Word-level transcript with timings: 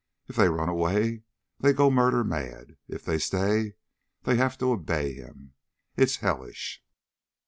If 0.27 0.35
they 0.37 0.49
run 0.49 0.67
away, 0.67 1.21
they 1.59 1.73
go 1.73 1.91
murder 1.91 2.23
mad. 2.23 2.75
If 2.87 3.05
they 3.05 3.19
stay, 3.19 3.75
they 4.23 4.35
have 4.35 4.57
to 4.57 4.71
obey 4.71 5.13
him. 5.13 5.53
It's 5.95 6.15
hellish!" 6.15 6.83